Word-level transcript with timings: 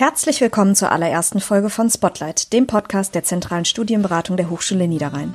Herzlich 0.00 0.40
willkommen 0.40 0.74
zur 0.74 0.92
allerersten 0.92 1.40
Folge 1.40 1.68
von 1.68 1.90
Spotlight, 1.90 2.54
dem 2.54 2.66
Podcast 2.66 3.14
der 3.14 3.22
zentralen 3.22 3.66
Studienberatung 3.66 4.38
der 4.38 4.48
Hochschule 4.48 4.88
Niederrhein. 4.88 5.34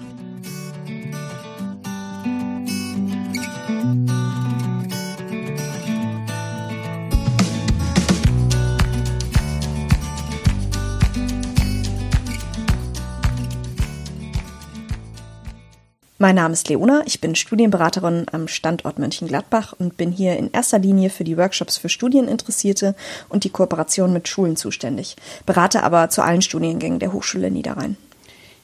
Mein 16.26 16.38
Name 16.38 16.54
ist 16.54 16.70
Leona, 16.70 17.04
ich 17.06 17.22
bin 17.22 17.36
Studienberaterin 17.36 18.26
am 18.32 18.48
Standort 18.48 18.98
Mönchengladbach 18.98 19.76
und 19.78 19.96
bin 19.96 20.12
hier 20.12 20.38
in 20.38 20.50
erster 20.52 20.80
Linie 20.80 21.12
für 21.12 21.24
die 21.24 21.38
Workshops 21.38 21.78
für 21.78 21.88
Studieninteressierte 21.88 22.96
und 23.30 23.44
die 23.44 23.52
Kooperation 23.52 24.12
mit 24.12 24.28
Schulen 24.28 24.56
zuständig, 24.56 25.18
berate 25.46 25.84
aber 25.84 26.10
zu 26.10 26.24
allen 26.24 26.42
Studiengängen 26.42 26.98
der 26.98 27.14
Hochschule 27.14 27.52
Niederrhein. 27.52 27.96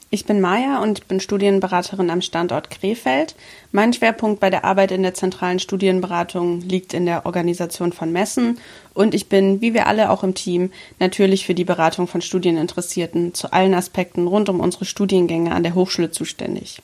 Ich 0.10 0.26
bin 0.26 0.42
Maja 0.42 0.82
und 0.82 1.08
bin 1.08 1.20
Studienberaterin 1.20 2.10
am 2.10 2.24
Standort 2.24 2.72
Krefeld. 2.72 3.36
Mein 3.72 3.94
Schwerpunkt 3.94 4.40
bei 4.40 4.50
der 4.50 4.66
Arbeit 4.66 4.92
in 4.92 5.04
der 5.04 5.14
zentralen 5.14 5.60
Studienberatung 5.60 6.62
liegt 6.62 6.96
in 6.96 7.06
der 7.06 7.28
Organisation 7.28 7.94
von 7.94 8.12
Messen 8.12 8.58
und 8.96 9.14
ich 9.14 9.30
bin, 9.30 9.62
wie 9.62 9.76
wir 9.76 9.86
alle 9.86 10.10
auch 10.10 10.24
im 10.24 10.34
Team, 10.34 10.72
natürlich 10.98 11.46
für 11.46 11.54
die 11.54 11.64
Beratung 11.64 12.08
von 12.08 12.22
Studieninteressierten 12.22 13.36
zu 13.36 13.54
allen 13.54 13.76
Aspekten 13.76 14.26
rund 14.26 14.50
um 14.50 14.60
unsere 14.60 14.86
Studiengänge 14.86 15.52
an 15.52 15.62
der 15.62 15.76
Hochschule 15.76 16.10
zuständig. 16.10 16.82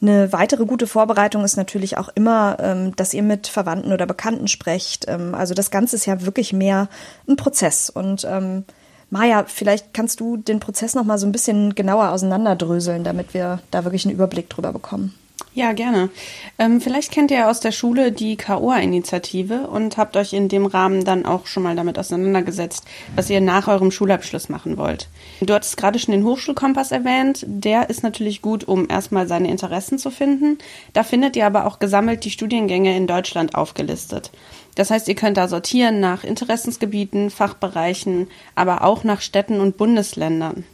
Eine 0.00 0.32
weitere 0.32 0.64
gute 0.64 0.86
Vorbereitung 0.86 1.44
ist 1.44 1.56
natürlich 1.56 1.96
auch 1.96 2.08
immer, 2.14 2.56
ähm, 2.60 2.94
dass 2.96 3.14
ihr 3.14 3.22
mit 3.22 3.46
Verwandten 3.46 3.92
oder 3.92 4.06
Bekannten 4.06 4.48
sprecht. 4.48 5.06
Ähm, 5.08 5.34
also 5.34 5.54
das 5.54 5.70
Ganze 5.70 5.96
ist 5.96 6.06
ja 6.06 6.24
wirklich 6.24 6.52
mehr 6.52 6.88
ein 7.28 7.36
Prozess. 7.36 7.90
Und 7.90 8.26
ähm, 8.28 8.64
Maja, 9.10 9.44
vielleicht 9.46 9.94
kannst 9.94 10.20
du 10.20 10.36
den 10.36 10.60
Prozess 10.60 10.94
noch 10.94 11.04
mal 11.04 11.18
so 11.18 11.26
ein 11.26 11.32
bisschen 11.32 11.74
genauer 11.74 12.10
auseinanderdröseln, 12.10 13.04
damit 13.04 13.34
wir 13.34 13.60
da 13.70 13.84
wirklich 13.84 14.04
einen 14.04 14.14
Überblick 14.14 14.50
drüber 14.50 14.72
bekommen. 14.72 15.14
Ja, 15.56 15.72
gerne. 15.72 16.10
Ähm, 16.58 16.80
vielleicht 16.80 17.12
kennt 17.12 17.30
ihr 17.30 17.48
aus 17.48 17.60
der 17.60 17.70
Schule 17.70 18.10
die 18.10 18.36
KOA-Initiative 18.36 19.68
und 19.68 19.96
habt 19.96 20.16
euch 20.16 20.32
in 20.32 20.48
dem 20.48 20.66
Rahmen 20.66 21.04
dann 21.04 21.24
auch 21.24 21.46
schon 21.46 21.62
mal 21.62 21.76
damit 21.76 21.96
auseinandergesetzt, 21.96 22.84
was 23.14 23.30
ihr 23.30 23.40
nach 23.40 23.68
eurem 23.68 23.92
Schulabschluss 23.92 24.48
machen 24.48 24.76
wollt. 24.76 25.08
Du 25.40 25.54
hattest 25.54 25.76
gerade 25.76 26.00
schon 26.00 26.10
den 26.10 26.24
Hochschulkompass 26.24 26.90
erwähnt. 26.90 27.44
Der 27.46 27.88
ist 27.88 28.02
natürlich 28.02 28.42
gut, 28.42 28.66
um 28.66 28.88
erstmal 28.90 29.28
seine 29.28 29.48
Interessen 29.48 30.00
zu 30.00 30.10
finden. 30.10 30.58
Da 30.92 31.04
findet 31.04 31.36
ihr 31.36 31.46
aber 31.46 31.66
auch 31.66 31.78
gesammelt 31.78 32.24
die 32.24 32.32
Studiengänge 32.32 32.96
in 32.96 33.06
Deutschland 33.06 33.54
aufgelistet. 33.54 34.32
Das 34.74 34.90
heißt, 34.90 35.06
ihr 35.06 35.14
könnt 35.14 35.36
da 35.36 35.46
sortieren 35.46 36.00
nach 36.00 36.24
Interessensgebieten, 36.24 37.30
Fachbereichen, 37.30 38.26
aber 38.56 38.82
auch 38.82 39.04
nach 39.04 39.20
Städten 39.20 39.60
und 39.60 39.76
Bundesländern. 39.76 40.64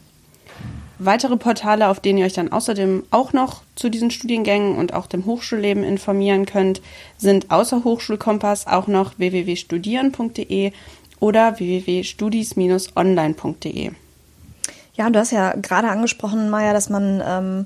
Weitere 1.03 1.35
Portale, 1.35 1.87
auf 1.87 1.99
denen 1.99 2.19
ihr 2.19 2.27
euch 2.27 2.33
dann 2.33 2.51
außerdem 2.51 3.01
auch 3.09 3.33
noch 3.33 3.63
zu 3.73 3.89
diesen 3.89 4.11
Studiengängen 4.11 4.77
und 4.77 4.93
auch 4.93 5.07
dem 5.07 5.25
Hochschulleben 5.25 5.83
informieren 5.83 6.45
könnt, 6.45 6.79
sind 7.17 7.49
außer 7.49 7.83
Hochschulkompass 7.83 8.67
auch 8.67 8.85
noch 8.85 9.17
www.studieren.de 9.17 10.73
oder 11.19 11.57
www.studis-online.de. 11.57 13.91
Ja, 14.93 15.09
du 15.09 15.17
hast 15.17 15.31
ja 15.31 15.53
gerade 15.53 15.87
angesprochen, 15.87 16.51
Maja, 16.51 16.71
dass 16.71 16.91
man 16.91 17.23
ähm, 17.25 17.65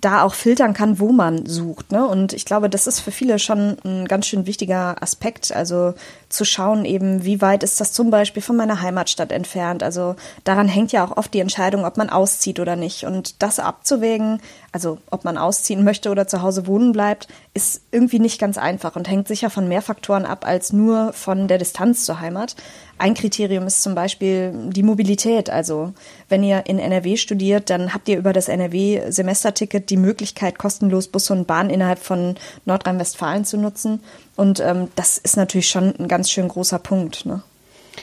da 0.00 0.22
auch 0.22 0.34
filtern 0.34 0.74
kann, 0.74 0.98
wo 0.98 1.12
man 1.12 1.46
sucht. 1.46 1.92
Ne? 1.92 2.06
Und 2.06 2.32
ich 2.32 2.44
glaube, 2.44 2.68
das 2.68 2.86
ist 2.86 3.00
für 3.00 3.10
viele 3.10 3.38
schon 3.38 3.76
ein 3.84 4.06
ganz 4.06 4.26
schön 4.26 4.46
wichtiger 4.46 5.02
Aspekt. 5.02 5.54
Also 5.54 5.94
zu 6.28 6.44
schauen 6.44 6.84
eben, 6.84 7.24
wie 7.24 7.40
weit 7.40 7.62
ist 7.62 7.80
das 7.80 7.92
zum 7.92 8.10
Beispiel 8.10 8.42
von 8.42 8.56
meiner 8.56 8.82
Heimatstadt 8.82 9.32
entfernt. 9.32 9.82
Also 9.82 10.16
daran 10.42 10.68
hängt 10.68 10.92
ja 10.92 11.04
auch 11.04 11.16
oft 11.16 11.32
die 11.32 11.40
Entscheidung, 11.40 11.84
ob 11.84 11.96
man 11.96 12.10
auszieht 12.10 12.60
oder 12.60 12.76
nicht. 12.76 13.04
Und 13.04 13.42
das 13.42 13.58
abzuwägen, 13.58 14.40
also 14.72 14.98
ob 15.10 15.24
man 15.24 15.38
ausziehen 15.38 15.84
möchte 15.84 16.10
oder 16.10 16.26
zu 16.26 16.42
Hause 16.42 16.66
wohnen 16.66 16.92
bleibt, 16.92 17.28
ist 17.54 17.82
irgendwie 17.92 18.18
nicht 18.18 18.40
ganz 18.40 18.58
einfach 18.58 18.96
und 18.96 19.08
hängt 19.08 19.28
sicher 19.28 19.50
von 19.50 19.68
mehr 19.68 19.82
Faktoren 19.82 20.26
ab 20.26 20.46
als 20.46 20.72
nur 20.72 21.12
von 21.12 21.46
der 21.46 21.58
Distanz 21.58 22.04
zur 22.04 22.20
Heimat. 22.20 22.56
Ein 22.96 23.14
Kriterium 23.14 23.66
ist 23.66 23.82
zum 23.82 23.94
Beispiel 23.94 24.52
die 24.68 24.82
Mobilität. 24.82 25.50
Also 25.50 25.92
wenn 26.28 26.44
ihr 26.44 26.64
in 26.66 26.78
NRW 26.78 27.16
studiert, 27.16 27.70
dann 27.70 27.92
habt 27.92 28.08
ihr 28.08 28.18
über 28.18 28.32
das 28.32 28.48
NRW-Semesterticket 28.48 29.90
die 29.90 29.96
Möglichkeit, 29.96 30.58
kostenlos 30.58 31.08
Bus 31.08 31.30
und 31.30 31.46
Bahn 31.46 31.70
innerhalb 31.70 31.98
von 31.98 32.36
Nordrhein-Westfalen 32.66 33.44
zu 33.44 33.56
nutzen. 33.56 34.00
Und 34.36 34.60
ähm, 34.60 34.88
das 34.94 35.18
ist 35.18 35.36
natürlich 35.36 35.68
schon 35.68 35.94
ein 35.98 36.08
ganz 36.08 36.30
schön 36.30 36.48
großer 36.48 36.78
Punkt. 36.78 37.26
Ne? 37.26 37.42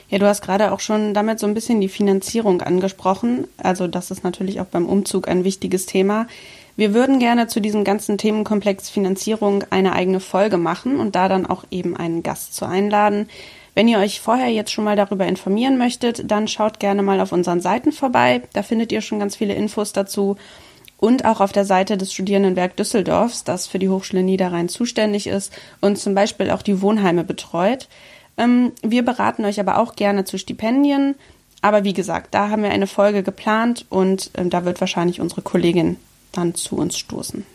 Ja, 0.09 0.19
du 0.19 0.25
hast 0.25 0.41
gerade 0.41 0.71
auch 0.71 0.79
schon 0.79 1.13
damit 1.13 1.39
so 1.39 1.47
ein 1.47 1.53
bisschen 1.53 1.79
die 1.79 1.89
Finanzierung 1.89 2.61
angesprochen. 2.61 3.47
Also 3.57 3.87
das 3.87 4.11
ist 4.11 4.23
natürlich 4.23 4.59
auch 4.59 4.65
beim 4.65 4.85
Umzug 4.87 5.27
ein 5.27 5.43
wichtiges 5.43 5.85
Thema. 5.85 6.27
Wir 6.75 6.93
würden 6.93 7.19
gerne 7.19 7.47
zu 7.47 7.59
diesem 7.59 7.83
ganzen 7.83 8.17
Themenkomplex 8.17 8.89
Finanzierung 8.89 9.63
eine 9.69 9.93
eigene 9.93 10.19
Folge 10.19 10.57
machen 10.57 10.99
und 10.99 11.15
da 11.15 11.27
dann 11.27 11.45
auch 11.45 11.63
eben 11.69 11.95
einen 11.95 12.23
Gast 12.23 12.55
zu 12.55 12.65
einladen. 12.65 13.29
Wenn 13.73 13.87
ihr 13.87 13.99
euch 13.99 14.19
vorher 14.19 14.49
jetzt 14.49 14.71
schon 14.71 14.83
mal 14.83 14.95
darüber 14.95 15.25
informieren 15.25 15.77
möchtet, 15.77 16.29
dann 16.29 16.47
schaut 16.47 16.79
gerne 16.79 17.01
mal 17.03 17.21
auf 17.21 17.31
unseren 17.31 17.61
Seiten 17.61 17.91
vorbei. 17.91 18.41
Da 18.53 18.63
findet 18.63 18.91
ihr 18.91 19.01
schon 19.01 19.19
ganz 19.19 19.35
viele 19.35 19.53
Infos 19.53 19.93
dazu 19.93 20.35
und 20.97 21.25
auch 21.25 21.39
auf 21.39 21.51
der 21.51 21.65
Seite 21.65 21.97
des 21.97 22.13
Studierendenwerk 22.13 22.75
Düsseldorfs, 22.75 23.43
das 23.43 23.67
für 23.67 23.79
die 23.79 23.89
Hochschule 23.89 24.23
Niederrhein 24.23 24.69
zuständig 24.69 25.27
ist 25.27 25.51
und 25.79 25.97
zum 25.97 26.13
Beispiel 26.13 26.51
auch 26.51 26.61
die 26.61 26.81
Wohnheime 26.81 27.23
betreut. 27.23 27.87
Ähm, 28.37 28.71
wir 28.81 29.03
beraten 29.03 29.45
euch 29.45 29.59
aber 29.59 29.77
auch 29.77 29.95
gerne 29.95 30.25
zu 30.25 30.37
Stipendien. 30.37 31.15
Aber 31.61 31.83
wie 31.83 31.93
gesagt, 31.93 32.33
da 32.33 32.49
haben 32.49 32.63
wir 32.63 32.71
eine 32.71 32.87
Folge 32.87 33.23
geplant 33.23 33.85
und 33.89 34.31
ähm, 34.35 34.49
da 34.49 34.65
wird 34.65 34.79
wahrscheinlich 34.81 35.21
unsere 35.21 35.41
Kollegin 35.41 35.97
dann 36.31 36.55
zu 36.55 36.75
uns 36.75 36.97
stoßen. 36.97 37.45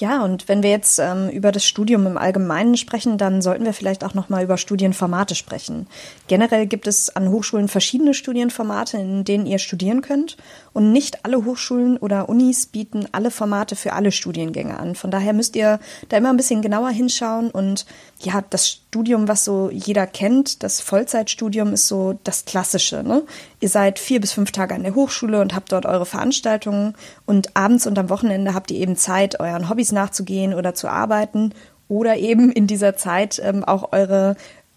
Ja, 0.00 0.24
und 0.24 0.48
wenn 0.48 0.62
wir 0.62 0.70
jetzt 0.70 0.98
ähm, 0.98 1.28
über 1.28 1.52
das 1.52 1.66
Studium 1.66 2.06
im 2.06 2.16
Allgemeinen 2.16 2.78
sprechen, 2.78 3.18
dann 3.18 3.42
sollten 3.42 3.66
wir 3.66 3.74
vielleicht 3.74 4.02
auch 4.02 4.14
noch 4.14 4.30
mal 4.30 4.42
über 4.42 4.56
Studienformate 4.56 5.34
sprechen. 5.34 5.88
Generell 6.26 6.66
gibt 6.66 6.86
es 6.86 7.14
an 7.14 7.28
Hochschulen 7.28 7.68
verschiedene 7.68 8.14
Studienformate, 8.14 8.96
in 8.96 9.24
denen 9.24 9.44
ihr 9.44 9.58
studieren 9.58 10.00
könnt. 10.00 10.38
Und 10.72 10.92
nicht 10.92 11.26
alle 11.26 11.44
Hochschulen 11.44 11.98
oder 11.98 12.30
Unis 12.30 12.64
bieten 12.64 13.08
alle 13.12 13.30
Formate 13.30 13.76
für 13.76 13.92
alle 13.92 14.10
Studiengänge 14.10 14.78
an. 14.78 14.94
Von 14.94 15.10
daher 15.10 15.34
müsst 15.34 15.54
ihr 15.54 15.80
da 16.08 16.16
immer 16.16 16.30
ein 16.30 16.38
bisschen 16.38 16.62
genauer 16.62 16.90
hinschauen. 16.90 17.50
Und 17.50 17.84
ja, 18.20 18.42
das 18.48 18.68
Studium, 18.68 19.28
was 19.28 19.44
so 19.44 19.68
jeder 19.70 20.06
kennt, 20.06 20.62
das 20.62 20.80
Vollzeitstudium, 20.80 21.74
ist 21.74 21.88
so 21.88 22.18
das 22.24 22.46
Klassische. 22.46 23.02
Ne? 23.02 23.22
Ihr 23.60 23.68
seid 23.68 23.98
vier 23.98 24.20
bis 24.20 24.32
fünf 24.32 24.52
Tage 24.52 24.74
an 24.74 24.82
der 24.82 24.94
Hochschule 24.94 25.40
und 25.40 25.54
habt 25.54 25.70
dort 25.70 25.84
eure 25.84 26.06
Veranstaltungen. 26.06 26.94
Und 27.26 27.56
abends 27.56 27.86
und 27.86 27.98
am 27.98 28.08
Wochenende 28.08 28.54
habt 28.54 28.70
ihr 28.70 28.78
eben 28.78 28.96
Zeit, 28.96 29.38
euren 29.38 29.68
Hobbys 29.68 29.92
nachzugehen 29.92 30.54
oder 30.54 30.74
zu 30.74 30.88
arbeiten 30.88 31.54
oder 31.88 32.16
eben 32.16 32.50
in 32.50 32.66
dieser 32.66 32.96
Zeit 32.96 33.40
ähm, 33.44 33.62
auch 33.62 33.92
eure 33.92 34.36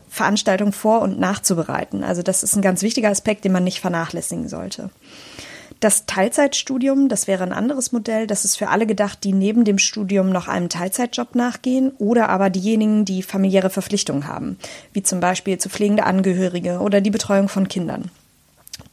Veranstaltung 0.10 0.74
vor- 0.74 1.02
und 1.02 1.20
nachzubereiten. 1.20 2.04
Also 2.04 2.22
das 2.22 2.44
ist 2.44 2.56
ein 2.56 2.62
ganz 2.62 2.82
wichtiger 2.82 3.10
Aspekt, 3.10 3.46
den 3.46 3.54
man 3.54 3.64
nicht 3.64 3.80
vernachlässigen 3.80 4.50
sollte. 4.50 4.90
Das 5.80 6.06
Teilzeitstudium, 6.06 7.10
das 7.10 7.28
wäre 7.28 7.44
ein 7.44 7.52
anderes 7.52 7.92
Modell. 7.92 8.28
Das 8.28 8.46
ist 8.46 8.58
für 8.58 8.70
alle 8.70 8.86
gedacht, 8.86 9.24
die 9.24 9.34
neben 9.34 9.66
dem 9.66 9.78
Studium 9.78 10.30
noch 10.30 10.48
einem 10.48 10.70
Teilzeitjob 10.70 11.36
nachgehen 11.36 11.92
oder 11.98 12.30
aber 12.30 12.50
diejenigen, 12.50 13.06
die 13.06 13.24
familiäre 13.24 13.70
Verpflichtungen 13.70 14.28
haben, 14.28 14.58
wie 14.92 15.04
zum 15.04 15.20
Beispiel 15.20 15.58
zu 15.58 15.70
pflegende 15.70 16.06
Angehörige 16.06 16.80
oder 16.80 17.02
die 17.02 17.12
Betreuung 17.12 17.50
von 17.50 17.68
Kindern. 17.68 18.12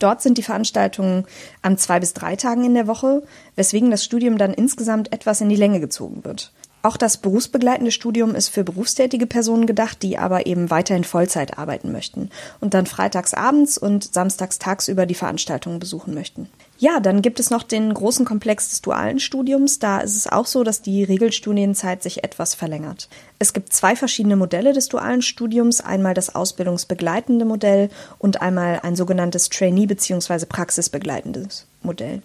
Dort 0.01 0.23
sind 0.23 0.37
die 0.39 0.43
Veranstaltungen 0.43 1.25
an 1.63 1.79
zwei 1.79 2.01
bis 2.01 2.13
drei 2.15 2.35
Tagen 2.35 2.65
in 2.65 2.75
der 2.75 2.89
Woche, 2.89 3.23
weswegen 3.55 3.93
das 3.93 4.05
Studium 4.05 4.37
dann 4.37 4.53
insgesamt 4.53 5.13
etwas 5.13 5.41
in 5.41 5.49
die 5.49 5.57
Länge 5.57 5.79
gezogen 5.79 6.25
wird. 6.25 6.53
Auch 6.83 6.97
das 6.97 7.19
berufsbegleitende 7.19 7.93
Studium 7.93 8.35
ist 8.35 8.49
für 8.49 8.65
berufstätige 8.65 9.27
Personen 9.27 9.67
gedacht, 9.67 10.03
die 10.03 10.17
aber 10.17 10.47
eben 10.47 10.71
weiterhin 10.71 11.05
Vollzeit 11.05 11.59
arbeiten 11.59 11.93
möchten 11.93 12.31
und 12.61 12.73
dann 12.73 12.87
freitags 12.87 13.35
abends 13.35 13.77
und 13.77 14.15
samstags 14.15 14.59
tagsüber 14.59 15.05
die 15.05 15.15
Veranstaltungen 15.15 15.79
besuchen 15.79 16.15
möchten. 16.15 16.49
Ja, 16.81 16.99
dann 16.99 17.21
gibt 17.21 17.41
es 17.41 17.51
noch 17.51 17.63
den 17.63 17.93
großen 17.93 18.25
Komplex 18.25 18.71
des 18.71 18.81
dualen 18.81 19.19
Studiums. 19.19 19.81
Da 19.81 19.99
ist 19.99 20.17
es 20.17 20.27
auch 20.27 20.47
so, 20.47 20.65
dass 20.65 20.81
die 20.81 21.05
Regelstudienzeit 21.05 22.03
sich 22.03 22.25
etwas 22.25 22.55
verlängert. 22.55 23.11
Es 23.39 23.53
gibt 23.53 23.75
zwei 23.75 23.95
verschiedene 23.95 24.35
Modelle 24.35 24.73
des 24.73 24.89
dualen 24.89 25.21
Studiums. 25.21 25.83
Einmal 25.83 26.15
das 26.15 26.35
ausbildungsbegleitende 26.35 27.45
Modell 27.45 27.91
und 28.19 28.41
einmal 28.41 28.81
ein 28.83 28.97
sogenanntes 28.97 29.51
Trainee- 29.51 29.85
bzw. 29.85 30.47
praxisbegleitendes 30.47 31.67
Modell. 31.83 32.23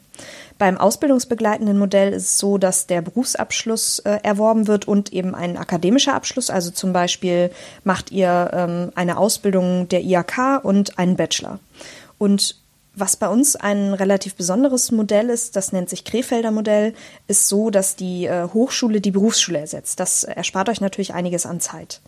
Beim 0.57 0.77
ausbildungsbegleitenden 0.77 1.77
Modell 1.77 2.13
ist 2.13 2.23
es 2.23 2.37
so, 2.37 2.57
dass 2.57 2.87
der 2.87 3.01
Berufsabschluss 3.01 3.99
äh, 3.99 4.19
erworben 4.23 4.67
wird 4.67 4.87
und 4.87 5.11
eben 5.11 5.35
ein 5.35 5.57
akademischer 5.57 6.13
Abschluss. 6.13 6.49
Also 6.49 6.71
zum 6.71 6.93
Beispiel 6.93 7.51
macht 7.83 8.09
ihr 8.09 8.51
ähm, 8.53 8.93
eine 8.95 9.17
Ausbildung 9.17 9.89
der 9.89 10.01
IHK 10.01 10.63
und 10.63 10.97
einen 10.97 11.17
Bachelor. 11.17 11.59
Und 12.17 12.55
was 12.95 13.17
bei 13.17 13.27
uns 13.27 13.55
ein 13.55 13.93
relativ 13.93 14.35
besonderes 14.35 14.91
Modell 14.91 15.29
ist, 15.29 15.55
das 15.55 15.71
nennt 15.71 15.89
sich 15.89 16.05
Krefelder 16.05 16.51
Modell, 16.51 16.93
ist 17.27 17.49
so, 17.49 17.69
dass 17.69 17.95
die 17.95 18.25
äh, 18.25 18.47
Hochschule 18.53 19.01
die 19.01 19.11
Berufsschule 19.11 19.59
ersetzt. 19.59 19.99
Das 19.99 20.23
erspart 20.23 20.69
euch 20.69 20.81
natürlich 20.81 21.13
einiges 21.13 21.45
an 21.45 21.59
Zeit. 21.59 22.01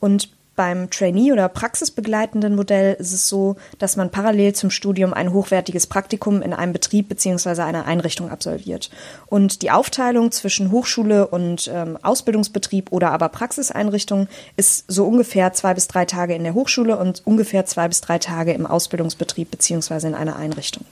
Und 0.00 0.30
beim 0.56 0.90
Trainee- 0.90 1.32
oder 1.32 1.48
praxisbegleitenden 1.48 2.56
Modell 2.56 2.94
ist 2.94 3.12
es 3.12 3.28
so, 3.28 3.56
dass 3.78 3.96
man 3.96 4.10
parallel 4.10 4.54
zum 4.54 4.70
Studium 4.70 5.12
ein 5.14 5.32
hochwertiges 5.32 5.86
Praktikum 5.86 6.42
in 6.42 6.52
einem 6.52 6.72
Betrieb 6.72 7.08
bzw. 7.08 7.62
einer 7.62 7.84
Einrichtung 7.84 8.30
absolviert. 8.30 8.90
Und 9.26 9.62
die 9.62 9.70
Aufteilung 9.70 10.32
zwischen 10.32 10.72
Hochschule 10.72 11.26
und 11.28 11.70
ähm, 11.72 11.98
Ausbildungsbetrieb 12.02 12.90
oder 12.90 13.12
aber 13.12 13.28
Praxiseinrichtung 13.28 14.28
ist 14.56 14.84
so 14.88 15.06
ungefähr 15.06 15.52
zwei 15.52 15.74
bis 15.74 15.86
drei 15.86 16.06
Tage 16.06 16.34
in 16.34 16.42
der 16.42 16.54
Hochschule 16.54 16.96
und 16.96 17.22
ungefähr 17.24 17.66
zwei 17.66 17.86
bis 17.88 18.00
drei 18.00 18.18
Tage 18.18 18.52
im 18.52 18.66
Ausbildungsbetrieb 18.66 19.50
bzw. 19.50 20.08
in 20.08 20.14
einer 20.14 20.36
Einrichtung. 20.36 20.86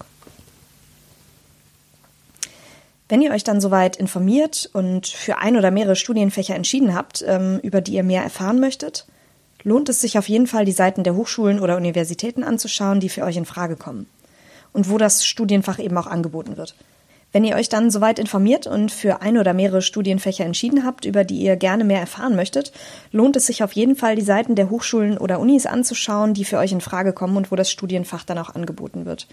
Wenn 3.09 3.21
ihr 3.21 3.33
euch 3.33 3.45
dann 3.45 3.61
soweit 3.61 3.97
informiert 3.97 4.69
und 4.73 5.07
für 5.07 5.39
ein 5.39 5.57
oder 5.57 5.71
mehrere 5.71 5.97
Studienfächer 5.97 6.55
entschieden 6.55 6.95
habt, 6.95 7.25
ähm, 7.27 7.61
über 7.63 7.81
die 7.81 7.93
ihr 7.93 8.03
mehr 8.03 8.23
erfahren 8.23 8.61
möchtet, 8.61 9.07
lohnt 9.65 9.89
es 9.89 10.01
sich 10.01 10.19
auf 10.19 10.29
jeden 10.29 10.47
Fall, 10.47 10.65
die 10.65 10.73
Seiten 10.73 11.03
der 11.03 11.17
Hochschulen 11.17 11.59
oder 11.59 11.77
Universitäten 11.77 12.45
anzuschauen, 12.45 13.01
die 13.01 13.09
für 13.09 13.25
euch 13.25 13.37
in 13.37 13.47
Frage 13.47 13.77
kommen 13.77 14.07
und 14.73 14.89
wo 14.89 14.99
das 14.99 15.27
Studienfach 15.27 15.79
eben 15.79 15.97
auch 15.99 16.07
angeboten 16.07 16.57
wird. 16.57 16.77
Wenn 17.35 17.43
ihr 17.43 17.57
euch 17.57 17.69
dann 17.69 17.91
soweit 17.91 18.21
informiert 18.21 18.69
und 18.69 18.93
für 18.93 19.21
ein 19.21 19.39
oder 19.39 19.55
mehrere 19.55 19.83
Studienfächer 19.83 20.45
entschieden 20.45 20.85
habt, 20.85 21.05
über 21.05 21.25
die 21.25 21.41
ihr 21.41 21.57
gerne 21.57 21.83
mehr 21.83 21.99
erfahren 21.99 22.37
möchtet, 22.37 22.71
lohnt 23.11 23.35
es 23.35 23.47
sich 23.47 23.65
auf 23.65 23.73
jeden 23.73 23.97
Fall, 23.97 24.15
die 24.15 24.23
Seiten 24.23 24.55
der 24.55 24.71
Hochschulen 24.71 25.19
oder 25.19 25.41
Unis 25.41 25.67
anzuschauen, 25.67 26.35
die 26.35 26.45
für 26.45 26.59
euch 26.59 26.71
in 26.71 26.81
Frage 26.81 27.13
kommen 27.13 27.37
und 27.37 27.51
wo 27.51 27.57
das 27.57 27.73
Studienfach 27.73 28.23
dann 28.23 28.39
auch 28.39 28.55
angeboten 28.55 29.05
wird. 29.05 29.27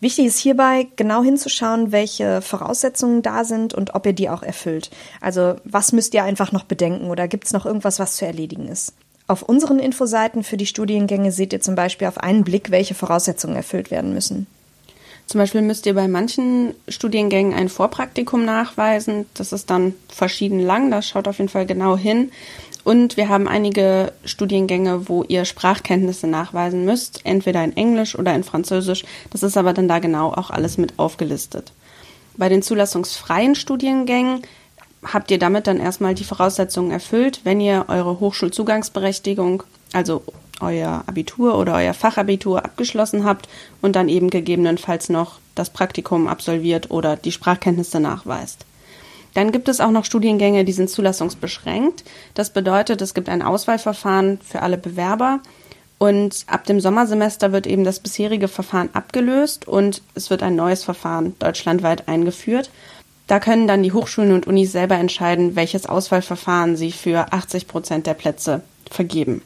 Wichtig 0.00 0.26
ist 0.26 0.38
hierbei, 0.38 0.88
genau 0.96 1.22
hinzuschauen, 1.22 1.92
welche 1.92 2.42
Voraussetzungen 2.42 3.22
da 3.22 3.44
sind 3.44 3.72
und 3.72 3.94
ob 3.94 4.04
ihr 4.04 4.14
die 4.14 4.30
auch 4.30 4.42
erfüllt. 4.42 4.90
Also 5.20 5.54
was 5.62 5.92
müsst 5.92 6.12
ihr 6.14 6.24
einfach 6.24 6.50
noch 6.50 6.64
bedenken 6.64 7.08
oder 7.08 7.28
gibt 7.28 7.44
es 7.44 7.52
noch 7.52 7.66
irgendwas, 7.66 8.00
was 8.00 8.16
zu 8.16 8.26
erledigen 8.26 8.66
ist? 8.66 8.94
Auf 9.26 9.42
unseren 9.42 9.78
Infoseiten 9.78 10.42
für 10.42 10.58
die 10.58 10.66
Studiengänge 10.66 11.32
seht 11.32 11.52
ihr 11.52 11.60
zum 11.60 11.74
Beispiel 11.74 12.08
auf 12.08 12.18
einen 12.18 12.44
Blick, 12.44 12.70
welche 12.70 12.94
Voraussetzungen 12.94 13.56
erfüllt 13.56 13.90
werden 13.90 14.12
müssen. 14.12 14.46
Zum 15.26 15.38
Beispiel 15.38 15.62
müsst 15.62 15.86
ihr 15.86 15.94
bei 15.94 16.06
manchen 16.06 16.74
Studiengängen 16.86 17.54
ein 17.54 17.70
Vorpraktikum 17.70 18.44
nachweisen. 18.44 19.24
Das 19.32 19.52
ist 19.52 19.70
dann 19.70 19.94
verschieden 20.08 20.60
lang, 20.60 20.90
das 20.90 21.08
schaut 21.08 21.26
auf 21.26 21.38
jeden 21.38 21.48
Fall 21.48 21.64
genau 21.64 21.96
hin. 21.96 22.30
Und 22.84 23.16
wir 23.16 23.30
haben 23.30 23.48
einige 23.48 24.12
Studiengänge, 24.26 25.08
wo 25.08 25.22
ihr 25.22 25.46
Sprachkenntnisse 25.46 26.26
nachweisen 26.26 26.84
müsst, 26.84 27.22
entweder 27.24 27.64
in 27.64 27.74
Englisch 27.74 28.18
oder 28.18 28.34
in 28.34 28.44
Französisch. 28.44 29.04
Das 29.30 29.42
ist 29.42 29.56
aber 29.56 29.72
dann 29.72 29.88
da 29.88 30.00
genau 30.00 30.28
auch 30.32 30.50
alles 30.50 30.76
mit 30.76 30.98
aufgelistet. 30.98 31.72
Bei 32.36 32.50
den 32.50 32.60
zulassungsfreien 32.60 33.54
Studiengängen 33.54 34.42
habt 35.12 35.30
ihr 35.30 35.38
damit 35.38 35.66
dann 35.66 35.80
erstmal 35.80 36.14
die 36.14 36.24
Voraussetzungen 36.24 36.90
erfüllt, 36.90 37.40
wenn 37.44 37.60
ihr 37.60 37.86
eure 37.88 38.20
Hochschulzugangsberechtigung, 38.20 39.62
also 39.92 40.22
euer 40.60 41.04
Abitur 41.06 41.58
oder 41.58 41.74
euer 41.74 41.94
Fachabitur 41.94 42.64
abgeschlossen 42.64 43.24
habt 43.24 43.48
und 43.82 43.96
dann 43.96 44.08
eben 44.08 44.30
gegebenenfalls 44.30 45.08
noch 45.08 45.38
das 45.54 45.70
Praktikum 45.70 46.28
absolviert 46.28 46.90
oder 46.90 47.16
die 47.16 47.32
Sprachkenntnisse 47.32 48.00
nachweist. 48.00 48.64
Dann 49.34 49.50
gibt 49.50 49.68
es 49.68 49.80
auch 49.80 49.90
noch 49.90 50.04
Studiengänge, 50.04 50.64
die 50.64 50.72
sind 50.72 50.90
zulassungsbeschränkt. 50.90 52.04
Das 52.34 52.50
bedeutet, 52.50 53.02
es 53.02 53.14
gibt 53.14 53.28
ein 53.28 53.42
Auswahlverfahren 53.42 54.38
für 54.40 54.62
alle 54.62 54.78
Bewerber 54.78 55.40
und 55.98 56.44
ab 56.48 56.64
dem 56.64 56.80
Sommersemester 56.80 57.52
wird 57.52 57.66
eben 57.66 57.84
das 57.84 57.98
bisherige 57.98 58.48
Verfahren 58.48 58.90
abgelöst 58.92 59.66
und 59.66 60.02
es 60.14 60.30
wird 60.30 60.42
ein 60.42 60.56
neues 60.56 60.84
Verfahren 60.84 61.34
deutschlandweit 61.38 62.08
eingeführt. 62.08 62.70
Da 63.26 63.40
können 63.40 63.66
dann 63.66 63.82
die 63.82 63.92
Hochschulen 63.92 64.32
und 64.32 64.46
Unis 64.46 64.72
selber 64.72 64.96
entscheiden, 64.96 65.56
welches 65.56 65.86
Auswahlverfahren 65.86 66.76
sie 66.76 66.92
für 66.92 67.32
80 67.32 67.66
Prozent 67.66 68.06
der 68.06 68.14
Plätze 68.14 68.62
vergeben. 68.90 69.42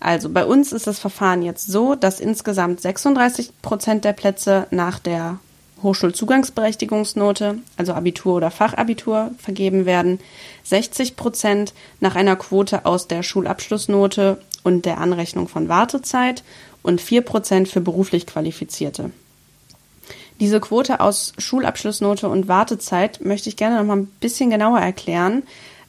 Also 0.00 0.28
bei 0.28 0.44
uns 0.44 0.72
ist 0.72 0.86
das 0.86 0.98
Verfahren 0.98 1.42
jetzt 1.42 1.66
so, 1.66 1.94
dass 1.94 2.20
insgesamt 2.20 2.80
36 2.80 3.52
Prozent 3.62 4.04
der 4.04 4.12
Plätze 4.12 4.66
nach 4.70 4.98
der 4.98 5.38
Hochschulzugangsberechtigungsnote, 5.82 7.58
also 7.76 7.92
Abitur 7.94 8.34
oder 8.34 8.50
Fachabitur, 8.50 9.30
vergeben 9.38 9.86
werden, 9.86 10.18
60 10.64 11.16
Prozent 11.16 11.72
nach 12.00 12.16
einer 12.16 12.36
Quote 12.36 12.84
aus 12.84 13.06
der 13.06 13.22
Schulabschlussnote 13.22 14.40
und 14.62 14.86
der 14.86 14.98
Anrechnung 14.98 15.46
von 15.46 15.68
Wartezeit 15.68 16.42
und 16.82 17.00
4 17.00 17.22
Prozent 17.22 17.68
für 17.68 17.80
beruflich 17.80 18.26
Qualifizierte. 18.26 19.10
Diese 20.40 20.60
Quote 20.60 21.00
aus 21.00 21.32
Schulabschlussnote 21.38 22.28
und 22.28 22.48
Wartezeit 22.48 23.24
möchte 23.24 23.48
ich 23.48 23.56
gerne 23.56 23.76
noch 23.78 23.84
mal 23.84 23.96
ein 23.96 24.06
bisschen 24.20 24.50
genauer 24.50 24.80
erklären. 24.80 25.44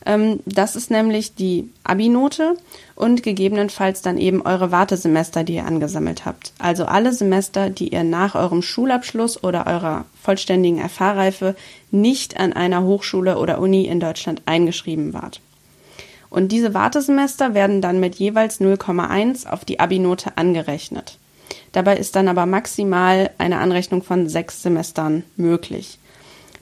Ähm, 0.06 0.40
das 0.46 0.76
ist 0.76 0.92
nämlich 0.92 1.34
die 1.34 1.70
Abi-Note 1.84 2.56
und 2.96 3.24
gegebenenfalls 3.24 4.02
dann 4.02 4.18
eben 4.18 4.44
eure 4.44 4.72
Wartesemester, 4.72 5.44
die 5.44 5.56
ihr 5.56 5.66
angesammelt 5.66 6.26
habt. 6.26 6.54
Also 6.60 6.86
alle 6.86 7.12
Semester, 7.12 7.70
die 7.70 7.90
ihr 7.90 8.04
nach 8.04 8.36
eurem 8.36 8.62
Schulabschluss 8.62 9.44
oder 9.44 9.66
eurer 9.66 10.06
vollständigen 10.22 10.88
FH-Reife 10.88 11.56
nicht 11.92 12.40
an 12.40 12.54
einer 12.54 12.84
Hochschule 12.84 13.40
oder 13.40 13.60
Uni 13.60 13.86
in 13.86 14.00
Deutschland 14.00 14.44
eingeschrieben 14.46 15.14
wart. 15.14 15.42
Und 16.30 16.52
diese 16.52 16.74
Wartesemester 16.74 17.54
werden 17.54 17.82
dann 17.82 18.00
mit 18.00 18.16
jeweils 18.16 18.60
0,1 18.60 19.48
auf 19.48 19.66
die 19.66 19.80
Abi-Note 19.80 20.38
angerechnet. 20.38 21.18
Dabei 21.76 21.98
ist 21.98 22.16
dann 22.16 22.30
aber 22.30 22.46
maximal 22.46 23.32
eine 23.38 23.58
Anrechnung 23.58 24.02
von 24.02 24.30
sechs 24.30 24.64
Semestern 24.64 25.24
möglich. 25.36 26.00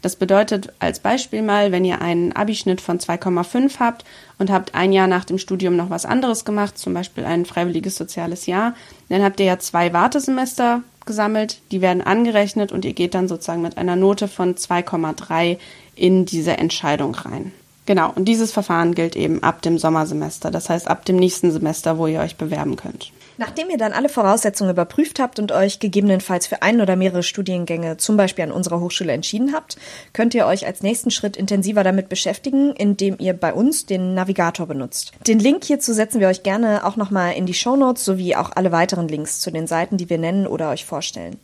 Das 0.02 0.16
bedeutet 0.16 0.74
als 0.80 1.00
Beispiel 1.00 1.44
mal, 1.44 1.72
wenn 1.72 1.86
ihr 1.86 2.02
einen 2.02 2.34
Abischnitt 2.34 2.82
von 2.82 2.98
2,5 2.98 3.80
habt 3.80 4.06
und 4.40 4.50
habt 4.50 4.74
ein 4.74 4.92
Jahr 4.92 5.06
nach 5.06 5.24
dem 5.24 5.38
Studium 5.38 5.76
noch 5.76 5.92
was 5.92 6.08
anderes 6.08 6.46
gemacht, 6.46 6.80
zum 6.80 6.96
Beispiel 6.96 7.26
ein 7.26 7.46
freiwilliges 7.46 7.96
soziales 7.96 8.48
Jahr, 8.48 8.74
dann 9.10 9.22
habt 9.22 9.40
ihr 9.40 9.46
ja 9.46 9.60
zwei 9.60 9.94
Wartesemester 9.94 10.82
gesammelt, 11.06 11.62
die 11.70 11.82
werden 11.82 12.02
angerechnet 12.02 12.72
und 12.72 12.84
ihr 12.84 12.94
geht 12.94 13.14
dann 13.14 13.28
sozusagen 13.28 13.62
mit 13.62 13.78
einer 13.78 13.96
Note 13.96 14.28
von 14.28 14.56
2,3 14.56 15.60
in 15.96 16.26
diese 16.26 16.58
Entscheidung 16.58 17.14
rein. 17.14 17.52
Genau, 17.86 18.12
und 18.16 18.26
dieses 18.26 18.52
Verfahren 18.52 18.96
gilt 18.96 19.16
eben 19.16 19.44
ab 19.44 19.62
dem 19.62 19.78
Sommersemester, 19.78 20.50
das 20.50 20.70
heißt 20.70 20.88
ab 20.88 21.06
dem 21.06 21.18
nächsten 21.18 21.52
Semester, 21.52 22.00
wo 22.00 22.08
ihr 22.08 22.20
euch 22.20 22.36
bewerben 22.36 22.78
könnt. 22.78 23.12
Nachdem 23.38 23.70
ihr 23.70 23.78
dann 23.78 23.94
alle 23.94 24.10
Voraussetzungen 24.10 24.72
überprüft 24.72 25.20
habt 25.20 25.40
und 25.40 25.52
euch 25.52 25.80
gegebenenfalls 25.80 26.48
für 26.48 26.62
ein 26.62 26.82
oder 26.82 26.96
mehrere 26.96 27.24
Studiengänge 27.24 27.98
zum 27.98 28.18
Beispiel 28.18 28.44
an 28.44 28.52
unserer 28.52 28.80
Hochschule 28.80 29.12
entschieden 29.12 29.54
habt, 29.54 29.78
könnt 30.14 30.36
ihr 30.36 30.46
euch 30.46 30.66
als 30.68 30.84
nächsten 30.84 31.12
Schritt 31.12 31.36
intensiver 31.36 31.84
damit 31.84 32.10
beschäftigen, 32.10 32.74
indem 32.74 33.16
ihr 33.20 33.34
bei 33.34 33.54
uns 33.54 33.86
den 33.86 34.14
Navigator 34.14 34.68
benutzt. 34.68 35.14
Den 35.28 35.40
Link 35.40 35.64
hierzu 35.64 35.94
setzen 35.94 36.20
wir 36.20 36.28
euch 36.28 36.44
gerne 36.44 36.86
auch 36.86 36.96
nochmal 36.96 37.34
in 37.34 37.46
die 37.46 37.54
Show 37.54 37.76
Notes 37.76 38.06
sowie 38.06 38.36
auch 38.36 38.52
alle 38.56 38.72
weiteren 38.72 39.08
Links 39.08 39.40
zu 39.40 39.52
den 39.52 39.68
Seiten, 39.68 39.98
die 39.98 40.10
wir 40.10 40.18
nennen 40.18 40.46
oder 40.46 40.70
euch 40.70 40.86
vorstellen. 40.86 41.38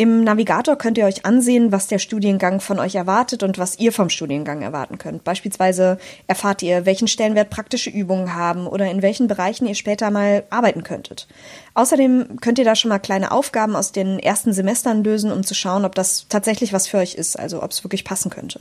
Im 0.00 0.22
Navigator 0.22 0.76
könnt 0.76 0.96
ihr 0.96 1.06
euch 1.06 1.26
ansehen, 1.26 1.72
was 1.72 1.88
der 1.88 1.98
Studiengang 1.98 2.60
von 2.60 2.78
euch 2.78 2.94
erwartet 2.94 3.42
und 3.42 3.58
was 3.58 3.80
ihr 3.80 3.90
vom 3.90 4.10
Studiengang 4.10 4.62
erwarten 4.62 4.96
könnt. 4.96 5.24
Beispielsweise 5.24 5.98
erfahrt 6.28 6.62
ihr, 6.62 6.86
welchen 6.86 7.08
Stellenwert 7.08 7.50
praktische 7.50 7.90
Übungen 7.90 8.36
haben 8.36 8.68
oder 8.68 8.88
in 8.88 9.02
welchen 9.02 9.26
Bereichen 9.26 9.66
ihr 9.66 9.74
später 9.74 10.12
mal 10.12 10.44
arbeiten 10.50 10.84
könntet. 10.84 11.26
Außerdem 11.74 12.38
könnt 12.40 12.60
ihr 12.60 12.64
da 12.64 12.76
schon 12.76 12.90
mal 12.90 13.00
kleine 13.00 13.32
Aufgaben 13.32 13.74
aus 13.74 13.90
den 13.90 14.20
ersten 14.20 14.52
Semestern 14.52 15.02
lösen, 15.02 15.32
um 15.32 15.42
zu 15.42 15.54
schauen, 15.54 15.84
ob 15.84 15.96
das 15.96 16.26
tatsächlich 16.28 16.72
was 16.72 16.86
für 16.86 16.98
euch 16.98 17.16
ist, 17.16 17.36
also 17.36 17.60
ob 17.60 17.72
es 17.72 17.82
wirklich 17.82 18.04
passen 18.04 18.30
könnte. 18.30 18.60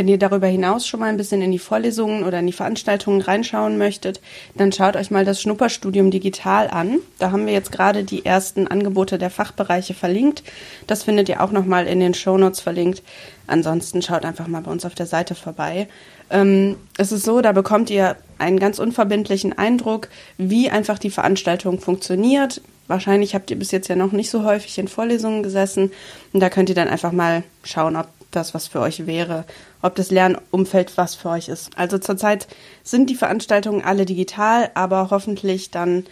Wenn 0.00 0.08
ihr 0.08 0.16
darüber 0.16 0.46
hinaus 0.46 0.86
schon 0.86 1.00
mal 1.00 1.10
ein 1.10 1.18
bisschen 1.18 1.42
in 1.42 1.52
die 1.52 1.58
Vorlesungen 1.58 2.24
oder 2.24 2.38
in 2.38 2.46
die 2.46 2.54
Veranstaltungen 2.54 3.20
reinschauen 3.20 3.76
möchtet, 3.76 4.22
dann 4.54 4.72
schaut 4.72 4.96
euch 4.96 5.10
mal 5.10 5.26
das 5.26 5.42
Schnupperstudium 5.42 6.10
digital 6.10 6.70
an. 6.70 7.00
Da 7.18 7.32
haben 7.32 7.44
wir 7.44 7.52
jetzt 7.52 7.70
gerade 7.70 8.02
die 8.02 8.24
ersten 8.24 8.66
Angebote 8.66 9.18
der 9.18 9.28
Fachbereiche 9.28 9.92
verlinkt. 9.92 10.42
Das 10.86 11.02
findet 11.02 11.28
ihr 11.28 11.42
auch 11.42 11.52
noch 11.52 11.66
mal 11.66 11.86
in 11.86 12.00
den 12.00 12.14
Shownotes 12.14 12.60
verlinkt. 12.60 13.02
Ansonsten 13.46 14.00
schaut 14.00 14.24
einfach 14.24 14.46
mal 14.46 14.62
bei 14.62 14.70
uns 14.70 14.86
auf 14.86 14.94
der 14.94 15.04
Seite 15.04 15.34
vorbei. 15.34 15.86
Ähm, 16.30 16.76
es 16.96 17.12
ist 17.12 17.26
so, 17.26 17.42
da 17.42 17.52
bekommt 17.52 17.90
ihr 17.90 18.16
einen 18.38 18.58
ganz 18.58 18.78
unverbindlichen 18.78 19.58
Eindruck, 19.58 20.08
wie 20.38 20.70
einfach 20.70 20.98
die 20.98 21.10
Veranstaltung 21.10 21.78
funktioniert. 21.78 22.62
Wahrscheinlich 22.88 23.34
habt 23.34 23.50
ihr 23.50 23.58
bis 23.58 23.70
jetzt 23.70 23.88
ja 23.88 23.96
noch 23.96 24.12
nicht 24.12 24.30
so 24.30 24.44
häufig 24.44 24.78
in 24.78 24.88
Vorlesungen 24.88 25.42
gesessen. 25.42 25.92
Und 26.32 26.40
da 26.40 26.48
könnt 26.48 26.70
ihr 26.70 26.74
dann 26.74 26.88
einfach 26.88 27.12
mal 27.12 27.42
schauen, 27.64 27.96
ob 27.96 28.08
das 28.30 28.54
was 28.54 28.68
für 28.68 28.80
euch 28.80 29.06
wäre, 29.06 29.44
ob 29.82 29.94
das 29.94 30.10
Lernumfeld 30.10 30.96
was 30.96 31.14
für 31.14 31.30
euch 31.30 31.48
ist. 31.48 31.70
Also 31.76 31.98
zurzeit 31.98 32.48
sind 32.82 33.10
die 33.10 33.14
Veranstaltungen 33.14 33.82
alle 33.82 34.04
digital, 34.04 34.70
aber 34.74 35.10
hoffentlich 35.10 35.70
dann 35.70 36.04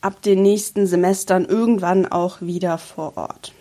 ab 0.00 0.22
den 0.22 0.42
nächsten 0.42 0.86
Semestern 0.86 1.44
irgendwann 1.44 2.06
auch 2.06 2.40
wieder 2.40 2.78
vor 2.78 3.16
Ort. 3.16 3.52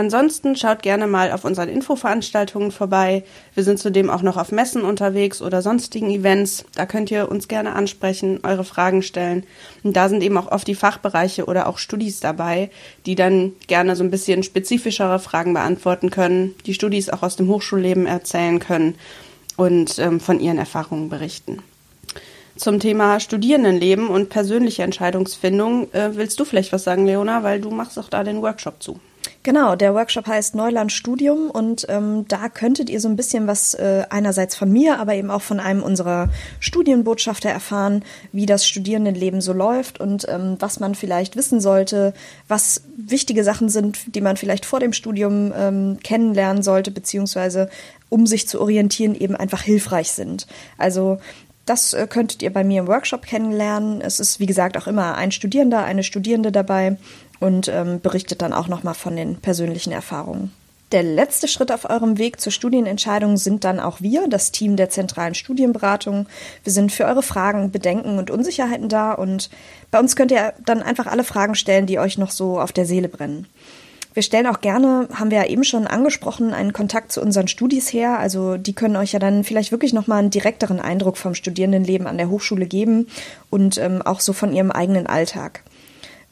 Ansonsten 0.00 0.56
schaut 0.56 0.82
gerne 0.82 1.06
mal 1.06 1.30
auf 1.30 1.44
unseren 1.44 1.68
Infoveranstaltungen 1.68 2.70
vorbei. 2.70 3.22
Wir 3.54 3.64
sind 3.64 3.78
zudem 3.78 4.08
auch 4.08 4.22
noch 4.22 4.38
auf 4.38 4.50
Messen 4.50 4.80
unterwegs 4.80 5.42
oder 5.42 5.60
sonstigen 5.60 6.08
Events. 6.08 6.64
Da 6.74 6.86
könnt 6.86 7.10
ihr 7.10 7.30
uns 7.30 7.48
gerne 7.48 7.74
ansprechen, 7.74 8.40
eure 8.42 8.64
Fragen 8.64 9.02
stellen. 9.02 9.44
Und 9.82 9.98
da 9.98 10.08
sind 10.08 10.22
eben 10.22 10.38
auch 10.38 10.50
oft 10.50 10.66
die 10.66 10.74
Fachbereiche 10.74 11.44
oder 11.44 11.66
auch 11.66 11.76
Studis 11.76 12.18
dabei, 12.18 12.70
die 13.04 13.14
dann 13.14 13.52
gerne 13.66 13.94
so 13.94 14.02
ein 14.02 14.10
bisschen 14.10 14.42
spezifischere 14.42 15.18
Fragen 15.18 15.52
beantworten 15.52 16.08
können, 16.08 16.54
die 16.64 16.72
Studis 16.72 17.10
auch 17.10 17.22
aus 17.22 17.36
dem 17.36 17.48
Hochschulleben 17.48 18.06
erzählen 18.06 18.58
können 18.58 18.94
und 19.58 19.98
ähm, 19.98 20.18
von 20.18 20.40
ihren 20.40 20.56
Erfahrungen 20.56 21.10
berichten. 21.10 21.58
Zum 22.56 22.80
Thema 22.80 23.20
Studierendenleben 23.20 24.08
und 24.08 24.30
persönliche 24.30 24.82
Entscheidungsfindung 24.82 25.92
äh, 25.92 26.16
willst 26.16 26.40
du 26.40 26.46
vielleicht 26.46 26.72
was 26.72 26.84
sagen, 26.84 27.04
Leona, 27.04 27.42
weil 27.42 27.60
du 27.60 27.70
machst 27.70 27.98
auch 27.98 28.08
da 28.08 28.24
den 28.24 28.40
Workshop 28.40 28.82
zu. 28.82 28.98
Genau, 29.42 29.74
der 29.74 29.94
Workshop 29.94 30.26
heißt 30.26 30.54
Neuland 30.54 30.92
Studium 30.92 31.50
und 31.50 31.86
ähm, 31.88 32.26
da 32.28 32.50
könntet 32.50 32.90
ihr 32.90 33.00
so 33.00 33.08
ein 33.08 33.16
bisschen 33.16 33.46
was 33.46 33.72
äh, 33.72 34.04
einerseits 34.10 34.54
von 34.54 34.70
mir, 34.70 34.98
aber 34.98 35.14
eben 35.14 35.30
auch 35.30 35.40
von 35.40 35.60
einem 35.60 35.82
unserer 35.82 36.28
Studienbotschafter 36.58 37.48
erfahren, 37.48 38.04
wie 38.32 38.44
das 38.44 38.68
Studierendenleben 38.68 39.40
so 39.40 39.54
läuft 39.54 39.98
und 39.98 40.26
ähm, 40.28 40.56
was 40.58 40.78
man 40.78 40.94
vielleicht 40.94 41.36
wissen 41.36 41.58
sollte, 41.58 42.12
was 42.48 42.82
wichtige 42.98 43.42
Sachen 43.42 43.70
sind, 43.70 44.14
die 44.14 44.20
man 44.20 44.36
vielleicht 44.36 44.66
vor 44.66 44.78
dem 44.78 44.92
Studium 44.92 45.54
ähm, 45.56 45.96
kennenlernen 46.04 46.62
sollte, 46.62 46.90
beziehungsweise 46.90 47.70
um 48.10 48.26
sich 48.26 48.46
zu 48.46 48.60
orientieren, 48.60 49.14
eben 49.14 49.36
einfach 49.36 49.62
hilfreich 49.62 50.12
sind. 50.12 50.48
Also 50.76 51.18
das 51.64 51.94
äh, 51.94 52.06
könntet 52.06 52.42
ihr 52.42 52.52
bei 52.52 52.62
mir 52.62 52.82
im 52.82 52.88
Workshop 52.88 53.22
kennenlernen. 53.22 54.02
Es 54.02 54.20
ist, 54.20 54.38
wie 54.38 54.46
gesagt, 54.46 54.76
auch 54.76 54.86
immer 54.86 55.14
ein 55.14 55.32
Studierender, 55.32 55.82
eine 55.82 56.02
Studierende 56.02 56.52
dabei 56.52 56.98
und 57.40 57.68
ähm, 57.68 58.00
berichtet 58.00 58.42
dann 58.42 58.52
auch 58.52 58.68
nochmal 58.68 58.94
von 58.94 59.16
den 59.16 59.36
persönlichen 59.36 59.92
Erfahrungen. 59.92 60.52
Der 60.92 61.02
letzte 61.04 61.46
Schritt 61.46 61.70
auf 61.70 61.88
eurem 61.88 62.18
Weg 62.18 62.40
zur 62.40 62.50
Studienentscheidung 62.50 63.36
sind 63.36 63.62
dann 63.62 63.78
auch 63.78 64.00
wir, 64.00 64.26
das 64.28 64.50
Team 64.50 64.74
der 64.74 64.90
zentralen 64.90 65.34
Studienberatung. 65.34 66.26
Wir 66.64 66.72
sind 66.72 66.90
für 66.90 67.04
eure 67.04 67.22
Fragen, 67.22 67.70
Bedenken 67.70 68.18
und 68.18 68.30
Unsicherheiten 68.30 68.88
da 68.88 69.12
und 69.12 69.50
bei 69.92 70.00
uns 70.00 70.16
könnt 70.16 70.32
ihr 70.32 70.52
dann 70.64 70.82
einfach 70.82 71.06
alle 71.06 71.22
Fragen 71.22 71.54
stellen, 71.54 71.86
die 71.86 72.00
euch 72.00 72.18
noch 72.18 72.32
so 72.32 72.60
auf 72.60 72.72
der 72.72 72.86
Seele 72.86 73.08
brennen. 73.08 73.46
Wir 74.12 74.24
stellen 74.24 74.48
auch 74.48 74.60
gerne, 74.60 75.08
haben 75.14 75.30
wir 75.30 75.38
ja 75.38 75.46
eben 75.46 75.62
schon 75.62 75.86
angesprochen, 75.86 76.52
einen 76.52 76.72
Kontakt 76.72 77.12
zu 77.12 77.22
unseren 77.22 77.46
Studis 77.46 77.92
her. 77.92 78.18
Also 78.18 78.56
die 78.56 78.72
können 78.72 78.96
euch 78.96 79.12
ja 79.12 79.20
dann 79.20 79.44
vielleicht 79.44 79.70
wirklich 79.70 79.92
nochmal 79.92 80.18
einen 80.18 80.30
direkteren 80.30 80.80
Eindruck 80.80 81.16
vom 81.16 81.36
Studierendenleben 81.36 82.08
an 82.08 82.18
der 82.18 82.28
Hochschule 82.28 82.66
geben 82.66 83.06
und 83.50 83.78
ähm, 83.78 84.02
auch 84.02 84.18
so 84.18 84.32
von 84.32 84.52
ihrem 84.52 84.72
eigenen 84.72 85.06
Alltag. 85.06 85.62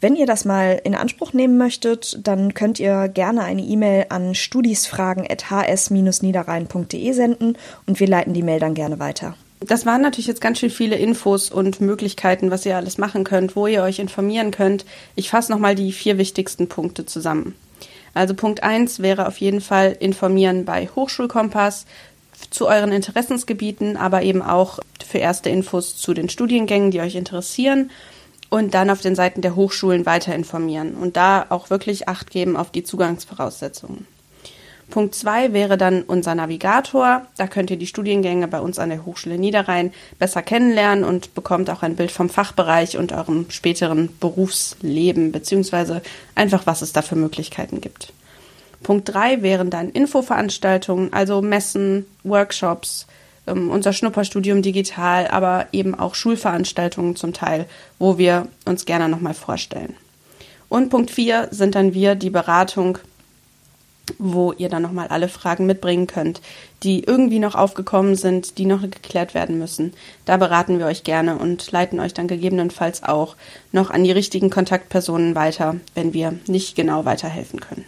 Wenn 0.01 0.15
ihr 0.15 0.27
das 0.27 0.45
mal 0.45 0.81
in 0.85 0.95
Anspruch 0.95 1.33
nehmen 1.33 1.59
möchtet, 1.59 2.21
dann 2.23 2.55
könnt 2.55 2.79
ihr 2.79 3.09
gerne 3.09 3.43
eine 3.43 3.63
E-Mail 3.63 4.07
an 4.11 4.37
studisfragen.hs-niederrhein.de 4.37 7.13
senden 7.13 7.59
und 7.87 7.99
wir 7.99 8.07
leiten 8.07 8.33
die 8.33 8.45
Mail 8.45 8.61
dann 8.61 8.75
gerne 8.75 9.01
weiter. 9.01 9.35
Das 9.59 9.87
waren 9.87 10.03
natürlich 10.03 10.29
jetzt 10.29 10.41
ganz 10.41 10.61
schön 10.61 10.71
viele 10.71 10.95
Infos 10.95 11.51
und 11.51 11.81
Möglichkeiten, 11.81 12.53
was 12.53 12.65
ihr 12.65 12.77
alles 12.77 12.97
machen 12.97 13.25
könnt, 13.25 13.57
wo 13.57 13.67
ihr 13.67 13.83
euch 13.83 13.99
informieren 13.99 14.53
könnt. 14.53 14.85
Ich 15.17 15.31
fasse 15.31 15.51
nochmal 15.51 15.75
die 15.75 15.91
vier 15.91 16.17
wichtigsten 16.17 16.69
Punkte 16.69 17.05
zusammen. 17.05 17.57
Also 18.15 18.35
Punkt 18.35 18.63
1 18.63 19.01
wäre 19.01 19.27
auf 19.27 19.39
jeden 19.39 19.61
Fall 19.61 19.97
informieren 19.99 20.65
bei 20.65 20.89
Hochschulkompass 20.95 21.87
zu 22.51 22.69
euren 22.69 22.93
Interessensgebieten, 22.93 23.97
aber 23.97 24.23
eben 24.23 24.43
auch 24.43 24.79
für 25.05 25.19
erste 25.19 25.51
Infos 25.51 25.97
zu 25.97 26.15
den 26.15 26.29
Studiengängen, 26.29 26.93
die 26.93 27.01
euch 27.01 27.17
interessieren 27.17 27.91
und 28.51 28.75
dann 28.75 28.91
auf 28.91 29.01
den 29.01 29.15
Seiten 29.15 29.43
der 29.43 29.57
Hochschulen 29.57 30.07
weiter 30.07 30.35
informieren 30.35 30.95
und 30.95 31.17
da 31.17 31.47
auch 31.49 31.71
wirklich 31.71 32.09
Acht 32.09 32.31
geben 32.31 32.57
auf 32.57 32.71
die 32.71 32.85
Zugangsvoraussetzungen. 32.85 34.07
Punkt 34.91 35.15
zwei 35.15 35.53
wäre 35.53 35.77
dann 35.77 36.03
unser 36.03 36.35
Navigator. 36.35 37.27
Da 37.37 37.47
könnt 37.47 37.71
ihr 37.71 37.77
die 37.77 37.87
Studiengänge 37.87 38.49
bei 38.49 38.61
uns 38.61 38.79
an 38.79 38.89
der 38.89 39.05
Hochschule 39.05 39.37
Niederrhein 39.37 39.93
besser 40.19 40.41
kennenlernen 40.41 41.05
und 41.05 41.35
bekommt 41.35 41.69
auch 41.69 41.83
ein 41.83 41.97
Bild 41.97 42.11
vom 42.11 42.31
Fachbereich 42.31 42.97
und 42.97 43.13
eurem 43.13 43.51
späteren 43.51 44.09
Berufsleben, 44.19 45.31
beziehungsweise 45.31 46.01
einfach, 46.35 46.67
was 46.67 46.81
es 46.81 46.93
da 46.93 47.03
für 47.03 47.17
Möglichkeiten 47.17 47.83
gibt. 47.83 48.15
Punkt 48.83 49.13
drei 49.13 49.43
wären 49.43 49.69
dann 49.69 49.91
Infoveranstaltungen, 49.91 51.13
also 51.13 51.43
Messen, 51.43 52.07
Workshops, 52.23 53.07
unser 53.49 53.93
Schnupperstudium 53.93 54.63
digital, 54.63 55.29
aber 55.29 55.67
eben 55.73 55.95
auch 55.95 56.15
Schulveranstaltungen 56.15 57.17
zum 57.17 57.33
Teil, 57.33 57.67
wo 57.99 58.19
wir 58.19 58.49
uns 58.65 58.85
gerne 58.85 59.09
nochmal 59.09 59.35
vorstellen. 59.35 59.95
Und 60.69 60.91
Punkt 60.91 61.11
4 61.11 61.49
sind 61.51 61.75
dann 61.75 61.95
wir, 61.95 62.15
die 62.15 62.31
Beratung, 62.31 62.99
wo 64.19 64.53
ihr 64.53 64.69
dann 64.69 64.83
nochmal 64.83 65.09
alle 65.09 65.29
Fragen 65.29 65.67
mitbringen 65.67 66.07
könnt, 66.07 66.41
die 66.83 67.05
irgendwie 67.05 67.39
noch 67.39 67.55
aufgekommen 67.55 68.15
sind, 68.17 68.59
die 68.59 68.65
noch 68.65 68.83
geklärt 68.83 69.35
werden 69.35 69.59
müssen. 69.59 69.93
Da 70.25 70.37
beraten 70.37 70.79
wir 70.79 70.87
euch 70.87 71.05
gerne 71.05 71.37
und 71.37 71.71
leiten 71.73 72.01
euch 72.01 72.15
dann 72.15 72.29
gegebenenfalls 72.29 73.03
auch 73.03 73.37
noch 73.73 73.91
an 73.91 74.05
die 74.05 74.13
richtigen 74.13 74.51
Kontaktpersonen 74.51 75.35
weiter, 75.35 75.77
wenn 75.95 76.13
wir 76.15 76.35
nicht 76.47 76.77
genau 76.77 77.05
weiterhelfen 77.05 77.61
können. 77.61 77.85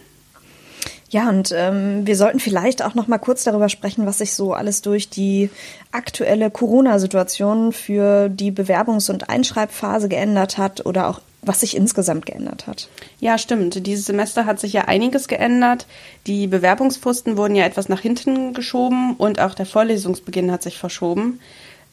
Ja, 1.11 1.27
und 1.27 1.53
ähm, 1.53 2.07
wir 2.07 2.15
sollten 2.15 2.39
vielleicht 2.39 2.81
auch 2.81 2.95
noch 2.95 3.07
mal 3.07 3.17
kurz 3.17 3.43
darüber 3.43 3.67
sprechen, 3.67 4.05
was 4.05 4.19
sich 4.19 4.33
so 4.33 4.53
alles 4.53 4.81
durch 4.81 5.09
die 5.09 5.49
aktuelle 5.91 6.49
Corona-Situation 6.49 7.73
für 7.73 8.29
die 8.29 8.51
Bewerbungs- 8.51 9.11
und 9.11 9.29
Einschreibphase 9.29 10.07
geändert 10.07 10.57
hat 10.57 10.85
oder 10.85 11.09
auch 11.09 11.19
was 11.41 11.59
sich 11.59 11.75
insgesamt 11.75 12.25
geändert 12.25 12.65
hat. 12.65 12.87
Ja, 13.19 13.37
stimmt. 13.37 13.85
Dieses 13.85 14.05
Semester 14.05 14.45
hat 14.45 14.59
sich 14.59 14.71
ja 14.71 14.85
einiges 14.85 15.27
geändert. 15.27 15.85
Die 16.27 16.47
Bewerbungsfristen 16.47 17.35
wurden 17.35 17.55
ja 17.55 17.65
etwas 17.65 17.89
nach 17.89 17.99
hinten 17.99 18.53
geschoben 18.53 19.15
und 19.17 19.41
auch 19.41 19.53
der 19.53 19.65
Vorlesungsbeginn 19.65 20.51
hat 20.51 20.63
sich 20.63 20.77
verschoben. 20.77 21.41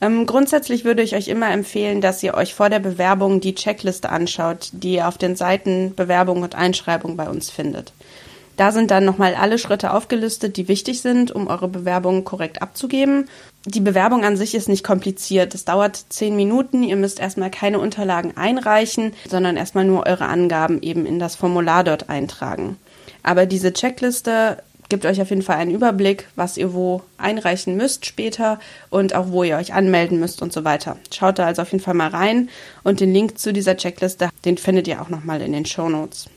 Ähm, 0.00 0.26
grundsätzlich 0.26 0.84
würde 0.84 1.02
ich 1.02 1.16
euch 1.16 1.26
immer 1.26 1.50
empfehlen, 1.50 2.00
dass 2.00 2.22
ihr 2.22 2.34
euch 2.34 2.54
vor 2.54 2.70
der 2.70 2.78
Bewerbung 2.78 3.40
die 3.40 3.56
Checkliste 3.56 4.10
anschaut, 4.10 4.68
die 4.72 4.94
ihr 4.94 5.08
auf 5.08 5.18
den 5.18 5.34
Seiten 5.34 5.94
Bewerbung 5.96 6.42
und 6.42 6.54
Einschreibung 6.54 7.16
bei 7.16 7.28
uns 7.28 7.50
findet. 7.50 7.92
Da 8.58 8.72
sind 8.72 8.90
dann 8.90 9.04
nochmal 9.04 9.36
alle 9.36 9.56
Schritte 9.56 9.92
aufgelistet, 9.92 10.56
die 10.56 10.66
wichtig 10.66 11.00
sind, 11.00 11.30
um 11.30 11.46
eure 11.46 11.68
Bewerbung 11.68 12.24
korrekt 12.24 12.60
abzugeben. 12.60 13.28
Die 13.64 13.78
Bewerbung 13.78 14.24
an 14.24 14.36
sich 14.36 14.56
ist 14.56 14.68
nicht 14.68 14.82
kompliziert. 14.82 15.54
Es 15.54 15.64
dauert 15.64 16.06
zehn 16.08 16.34
Minuten. 16.34 16.82
Ihr 16.82 16.96
müsst 16.96 17.20
erstmal 17.20 17.52
keine 17.52 17.78
Unterlagen 17.78 18.36
einreichen, 18.36 19.12
sondern 19.30 19.56
erstmal 19.56 19.84
nur 19.84 20.06
eure 20.08 20.26
Angaben 20.26 20.82
eben 20.82 21.06
in 21.06 21.20
das 21.20 21.36
Formular 21.36 21.84
dort 21.84 22.10
eintragen. 22.10 22.76
Aber 23.22 23.46
diese 23.46 23.72
Checkliste 23.72 24.60
gibt 24.88 25.06
euch 25.06 25.22
auf 25.22 25.30
jeden 25.30 25.42
Fall 25.42 25.58
einen 25.58 25.70
Überblick, 25.70 26.26
was 26.34 26.56
ihr 26.56 26.74
wo 26.74 27.02
einreichen 27.16 27.76
müsst 27.76 28.06
später 28.06 28.58
und 28.90 29.14
auch 29.14 29.28
wo 29.28 29.44
ihr 29.44 29.56
euch 29.56 29.72
anmelden 29.72 30.18
müsst 30.18 30.42
und 30.42 30.52
so 30.52 30.64
weiter. 30.64 30.96
Schaut 31.14 31.38
da 31.38 31.46
also 31.46 31.62
auf 31.62 31.70
jeden 31.70 31.84
Fall 31.84 31.94
mal 31.94 32.08
rein 32.08 32.48
und 32.82 32.98
den 32.98 33.12
Link 33.12 33.38
zu 33.38 33.52
dieser 33.52 33.76
Checkliste, 33.76 34.30
den 34.44 34.58
findet 34.58 34.88
ihr 34.88 35.00
auch 35.00 35.10
nochmal 35.10 35.42
in 35.42 35.52
den 35.52 35.64
Show 35.64 35.88
Notes. 35.88 36.28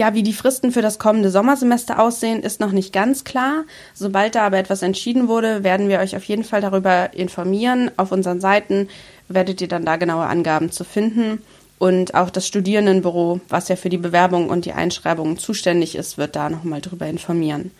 Ja, 0.00 0.14
wie 0.14 0.22
die 0.22 0.32
Fristen 0.32 0.72
für 0.72 0.80
das 0.80 0.98
kommende 0.98 1.30
Sommersemester 1.30 2.00
aussehen, 2.00 2.42
ist 2.42 2.58
noch 2.58 2.72
nicht 2.72 2.90
ganz 2.90 3.22
klar. 3.22 3.64
Sobald 3.92 4.34
da 4.34 4.46
aber 4.46 4.56
etwas 4.56 4.80
entschieden 4.80 5.28
wurde, 5.28 5.62
werden 5.62 5.90
wir 5.90 5.98
euch 5.98 6.16
auf 6.16 6.24
jeden 6.24 6.42
Fall 6.42 6.62
darüber 6.62 7.12
informieren. 7.12 7.90
Auf 7.98 8.10
unseren 8.10 8.40
Seiten 8.40 8.88
werdet 9.28 9.60
ihr 9.60 9.68
dann 9.68 9.84
da 9.84 9.96
genaue 9.96 10.24
Angaben 10.24 10.72
zu 10.72 10.84
finden. 10.84 11.42
Und 11.78 12.14
auch 12.14 12.30
das 12.30 12.46
Studierendenbüro, 12.46 13.42
was 13.50 13.68
ja 13.68 13.76
für 13.76 13.90
die 13.90 13.98
Bewerbung 13.98 14.48
und 14.48 14.64
die 14.64 14.72
Einschreibungen 14.72 15.36
zuständig 15.36 15.96
ist, 15.96 16.16
wird 16.16 16.34
da 16.34 16.48
nochmal 16.48 16.80
drüber 16.80 17.06
informieren. 17.06 17.70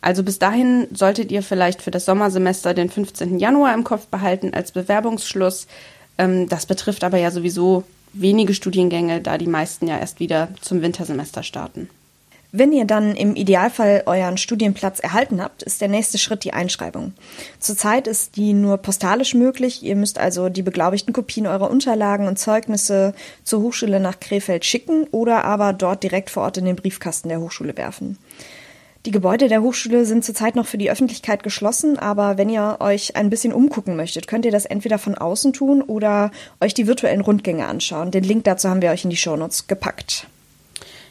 Also 0.00 0.24
bis 0.24 0.40
dahin 0.40 0.88
solltet 0.92 1.30
ihr 1.30 1.44
vielleicht 1.44 1.82
für 1.82 1.92
das 1.92 2.04
Sommersemester 2.04 2.74
den 2.74 2.90
15. 2.90 3.38
Januar 3.38 3.74
im 3.74 3.84
Kopf 3.84 4.08
behalten 4.08 4.54
als 4.54 4.72
Bewerbungsschluss. 4.72 5.68
Ähm, 6.18 6.48
das 6.48 6.66
betrifft 6.66 7.04
aber 7.04 7.18
ja 7.18 7.30
sowieso 7.30 7.84
wenige 8.14 8.54
Studiengänge, 8.54 9.20
da 9.20 9.38
die 9.38 9.46
meisten 9.46 9.86
ja 9.86 9.98
erst 9.98 10.20
wieder 10.20 10.48
zum 10.60 10.82
Wintersemester 10.82 11.42
starten. 11.42 11.88
Wenn 12.56 12.72
ihr 12.72 12.84
dann 12.84 13.16
im 13.16 13.34
Idealfall 13.34 14.04
euren 14.06 14.38
Studienplatz 14.38 15.00
erhalten 15.00 15.42
habt, 15.42 15.64
ist 15.64 15.80
der 15.80 15.88
nächste 15.88 16.18
Schritt 16.18 16.44
die 16.44 16.52
Einschreibung. 16.52 17.12
Zurzeit 17.58 18.06
ist 18.06 18.36
die 18.36 18.52
nur 18.52 18.76
postalisch 18.76 19.34
möglich. 19.34 19.82
Ihr 19.82 19.96
müsst 19.96 20.18
also 20.18 20.48
die 20.48 20.62
beglaubigten 20.62 21.12
Kopien 21.12 21.48
eurer 21.48 21.68
Unterlagen 21.68 22.28
und 22.28 22.38
Zeugnisse 22.38 23.12
zur 23.42 23.60
Hochschule 23.60 23.98
nach 23.98 24.20
Krefeld 24.20 24.64
schicken 24.64 25.08
oder 25.10 25.44
aber 25.44 25.72
dort 25.72 26.04
direkt 26.04 26.30
vor 26.30 26.44
Ort 26.44 26.56
in 26.56 26.64
den 26.64 26.76
Briefkasten 26.76 27.28
der 27.28 27.40
Hochschule 27.40 27.76
werfen. 27.76 28.18
Die 29.06 29.10
Gebäude 29.10 29.48
der 29.48 29.60
Hochschule 29.60 30.06
sind 30.06 30.24
zurzeit 30.24 30.56
noch 30.56 30.66
für 30.66 30.78
die 30.78 30.90
Öffentlichkeit 30.90 31.42
geschlossen, 31.42 31.98
aber 31.98 32.38
wenn 32.38 32.48
ihr 32.48 32.78
euch 32.80 33.16
ein 33.16 33.28
bisschen 33.28 33.52
umgucken 33.52 33.96
möchtet, 33.96 34.26
könnt 34.26 34.46
ihr 34.46 34.50
das 34.50 34.64
entweder 34.64 34.98
von 34.98 35.14
außen 35.14 35.52
tun 35.52 35.82
oder 35.82 36.30
euch 36.58 36.72
die 36.72 36.86
virtuellen 36.86 37.20
Rundgänge 37.20 37.66
anschauen. 37.66 38.10
Den 38.10 38.24
Link 38.24 38.44
dazu 38.44 38.70
haben 38.70 38.80
wir 38.80 38.90
euch 38.90 39.04
in 39.04 39.10
die 39.10 39.18
Shownotes 39.18 39.66
gepackt. 39.66 40.26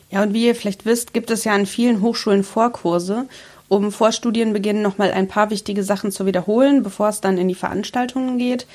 Ja, 0.10 0.24
und 0.24 0.34
wie 0.34 0.48
ihr 0.48 0.56
vielleicht 0.56 0.88
wisst, 0.88 1.14
gibt 1.14 1.30
es 1.30 1.44
ja 1.44 1.54
an 1.54 1.68
vielen 1.68 2.02
Hochschulen 2.02 2.44
Vorkurse, 2.44 3.28
um 3.68 3.92
vor 3.92 4.12
Studienbeginn 4.12 4.82
nochmal 4.82 5.12
ein 5.12 5.28
paar 5.28 5.52
wichtige 5.52 5.84
Sachen 5.84 6.12
zu 6.12 6.26
wiederholen, 6.26 6.82
bevor 6.82 7.10
es 7.10 7.22
dann 7.22 7.38
in 7.38 7.48
die 7.48 7.56
Veranstaltungen 7.56 8.40
geht. 8.40 8.66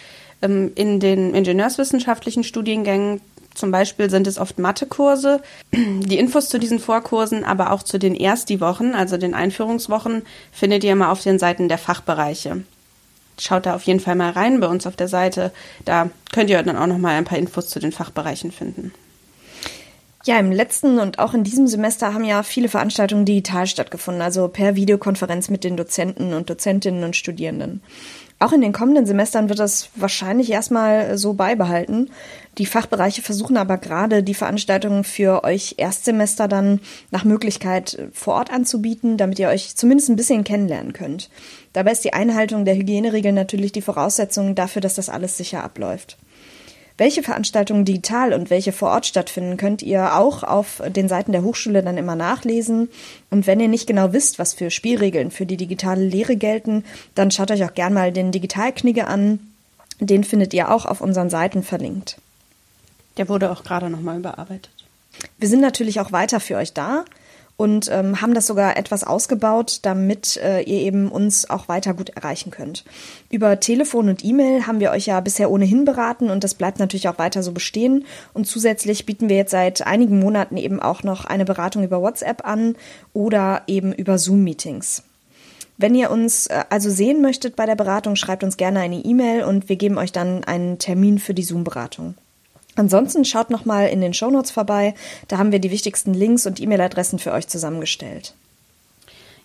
Ähm, 0.43 0.71
in 0.77 1.01
den 1.01 1.35
ingenieurswissenschaftlichen 1.35 2.45
Studiengängen 2.45 3.21
zum 3.59 3.71
Beispiel 3.71 4.09
sind 4.11 4.27
es 4.27 4.39
oft 4.39 4.59
Mathekurse. 4.59 5.43
Die 5.73 6.19
Infos 6.19 6.49
zu 6.49 6.59
diesen 6.59 6.79
Vorkursen, 6.79 7.45
aber 7.45 7.73
auch 7.73 7.83
zu 7.83 7.99
den 7.99 8.15
Ersti-Wochen, 8.15 8.95
also 8.95 9.17
den 9.17 9.35
Einführungswochen, 9.35 10.23
findet 10.53 10.85
ihr 10.85 10.93
immer 10.93 11.11
auf 11.11 11.23
den 11.23 11.39
Seiten 11.39 11.69
der 11.69 11.79
Fachbereiche. 11.79 12.63
Schaut 13.39 13.67
da 13.67 13.75
auf 13.75 13.83
jeden 13.83 14.01
Fall 14.01 14.17
mal 14.17 14.31
rein 14.31 14.61
bei 14.61 14.67
uns 14.67 14.87
auf 14.87 14.97
der 14.97 15.09
Seite. 15.09 15.53
Da 15.85 16.11
könnt 16.33 16.51
ihr 16.51 16.63
dann 16.63 16.77
auch 16.77 16.87
noch 16.87 16.99
mal 16.99 17.15
ein 17.15 17.25
paar 17.25 17.39
Infos 17.39 17.69
zu 17.69 17.79
den 17.79 17.93
Fachbereichen 17.93 18.51
finden. 18.51 18.93
Ja, 20.25 20.39
im 20.39 20.53
letzten 20.53 20.99
und 20.99 21.21
auch 21.21 21.33
in 21.33 21.45
diesem 21.45 21.69
Semester 21.69 22.13
haben 22.13 22.25
ja 22.25 22.43
viele 22.43 22.69
Veranstaltungen 22.69 23.25
digital 23.25 23.67
stattgefunden, 23.67 24.21
also 24.21 24.49
per 24.49 24.75
Videokonferenz 24.75 25.49
mit 25.49 25.65
den 25.65 25.77
Dozenten 25.77 26.35
und 26.35 26.51
Dozentinnen 26.51 27.05
und 27.05 27.17
Studierenden. 27.17 27.81
Auch 28.41 28.53
in 28.53 28.61
den 28.61 28.73
kommenden 28.73 29.05
Semestern 29.05 29.49
wird 29.49 29.59
das 29.59 29.91
wahrscheinlich 29.97 30.51
erstmal 30.51 31.19
so 31.19 31.33
beibehalten. 31.33 32.11
Die 32.59 32.67
Fachbereiche 32.67 33.21
versuchen 33.21 33.57
aber 33.57 33.79
gerade 33.79 34.23
die 34.23 34.35
Veranstaltungen 34.35 35.03
für 35.03 35.43
euch 35.43 35.75
Erstsemester 35.79 36.47
dann 36.47 36.81
nach 37.11 37.25
Möglichkeit 37.25 37.99
vor 38.13 38.35
Ort 38.35 38.53
anzubieten, 38.53 39.17
damit 39.17 39.41
ihr 39.41 39.49
euch 39.49 39.75
zumindest 39.75 40.09
ein 40.09 40.17
bisschen 40.17 40.45
kennenlernen 40.45 40.93
könnt. 40.93 41.31
Dabei 41.73 41.91
ist 41.91 42.05
die 42.05 42.13
Einhaltung 42.13 42.65
der 42.65 42.77
Hygieneregeln 42.77 43.35
natürlich 43.35 43.73
die 43.73 43.83
Voraussetzung 43.83 44.55
dafür, 44.55 44.83
dass 44.83 44.95
das 44.95 45.09
alles 45.09 45.37
sicher 45.37 45.65
abläuft. 45.65 46.17
Welche 46.99 47.23
Veranstaltungen 47.23 47.85
digital 47.85 48.33
und 48.33 48.51
welche 48.51 48.73
vor 48.73 48.91
Ort 48.91 49.07
stattfinden, 49.07 49.57
könnt 49.57 49.83
ihr 49.83 50.17
auch 50.17 50.43
auf 50.43 50.83
den 50.89 51.09
Seiten 51.09 51.31
der 51.31 51.45
Hochschule 51.45 51.85
dann 51.85 51.97
immer 51.97 52.17
nachlesen. 52.17 52.89
Und 53.31 53.47
wenn 53.47 53.61
ihr 53.61 53.69
nicht 53.69 53.87
genau 53.87 54.13
wisst, 54.13 54.41
was 54.41 54.53
für 54.53 54.73
Spielregeln 54.73 55.31
für 55.31 55.47
die 55.47 55.57
digitale 55.57 56.05
Lehre 56.05 56.35
gelten, 56.35 56.85
dann 57.15 57.31
schaut 57.31 57.53
euch 57.53 57.65
auch 57.65 57.75
gern 57.75 57.95
mal 57.95 58.13
den 58.13 58.33
Digitalknigge 58.33 59.07
an. 59.07 59.39
Den 60.01 60.25
findet 60.25 60.53
ihr 60.55 60.73
auch 60.73 60.87
auf 60.87 61.01
unseren 61.01 61.31
Seiten 61.31 61.63
verlinkt. 61.63 62.19
Der 63.17 63.29
wurde 63.29 63.53
auch 63.53 63.63
gerade 63.63 63.91
nochmal 63.91 64.19
überarbeitet. 64.19 64.71
Wir 65.39 65.49
sind 65.49 65.61
natürlich 65.61 66.01
auch 66.01 66.11
weiter 66.11 66.41
für 66.41 66.57
euch 66.57 66.73
da 66.73 67.05
und 67.59 67.91
ähm, 67.91 68.23
haben 68.23 68.35
das 68.35 68.47
sogar 68.47 68.77
etwas 68.77 69.03
ausgebaut, 69.03 69.81
damit 69.83 70.37
äh, 70.37 70.61
ihr 70.61 70.81
eben 70.81 71.09
uns 71.09 71.51
auch 71.51 71.69
weiter 71.69 71.93
gut 71.93 72.11
erreichen 72.11 72.53
könnt. 72.53 72.85
Über 73.31 73.59
Telefon 73.59 74.09
und 74.09 74.25
E-Mail 74.25 74.69
haben 74.69 74.79
wir 74.79 74.93
euch 74.93 75.07
ja 75.07 75.19
bisher 75.19 75.51
ohnehin 75.51 75.85
beraten 75.85 76.31
und 76.31 76.45
das 76.45 76.55
bleibt 76.55 76.79
natürlich 76.79 77.09
auch 77.09 77.19
weiter 77.19 77.43
so 77.43 77.51
bestehen. 77.51 78.05
Und 78.33 78.47
zusätzlich 78.47 79.07
bieten 79.07 79.29
wir 79.29 79.37
jetzt 79.37 79.51
seit 79.51 79.85
einigen 79.85 80.21
Monaten 80.21 80.57
eben 80.57 80.81
auch 80.81 81.03
noch 81.03 81.25
eine 81.25 81.45
Beratung 81.45 81.83
über 81.83 82.01
WhatsApp 82.01 82.47
an 82.47 82.77
oder 83.13 83.63
eben 83.67 83.93
über 83.93 84.19
Zoom-Meetings. 84.19 85.03
Wenn 85.79 85.97
ihr 85.97 86.13
uns 86.13 86.47
äh, 86.47 86.63
also 86.71 86.91
sehen 86.91 87.21
möchtet 87.21 87.57
bei 87.57 87.67
der 87.67 87.75
Beratung, 87.77 88.15
schreibt 88.15 88.45
uns 88.45 88.57
gerne 88.57 88.79
eine 88.79 89.05
E-Mail 89.05 89.43
und 89.43 89.69
wir 89.69 89.77
geben 89.77 89.99
euch 89.99 90.13
dann 90.13 90.45
einen 90.45 90.79
Termin 90.79 91.19
für 91.19 91.35
die 91.35 91.43
Zoom-Beratung. 91.43 92.15
Ansonsten 92.79 93.25
schaut 93.25 93.51
nochmal 93.51 93.89
in 93.89 94.01
den 94.01 94.15
Shownotes 94.15 94.53
vorbei, 94.53 94.95
da 95.27 95.39
haben 95.39 95.51
wir 95.51 95.59
die 95.59 95.73
wichtigsten 95.73 96.15
Links 96.15 96.47
und 96.47 96.61
E-Mail-Adressen 96.61 97.19
für 97.19 97.33
euch 97.33 97.49
zusammengestellt. 97.49 98.35